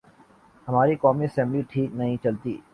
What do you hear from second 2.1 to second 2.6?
چلتی۔